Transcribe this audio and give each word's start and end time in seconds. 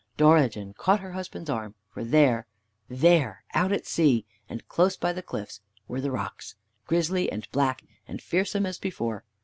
Dorigen 0.17 0.73
caught 0.73 1.01
her 1.01 1.11
husband's 1.11 1.47
arm, 1.51 1.75
for 1.91 2.03
there, 2.03 2.47
there, 2.89 3.43
out 3.53 3.71
at 3.71 3.85
sea, 3.85 4.25
and 4.49 4.67
close 4.67 4.97
by 4.97 5.13
the 5.13 5.21
cliffs, 5.21 5.61
were 5.87 6.01
the 6.01 6.09
rocks, 6.09 6.55
grisly 6.87 7.31
and 7.31 7.47
black 7.51 7.83
and 8.07 8.19
fearsome 8.19 8.65
as 8.65 8.79
before. 8.79 9.23